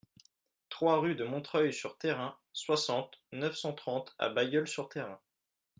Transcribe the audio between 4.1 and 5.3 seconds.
à Bailleul-sur-Thérain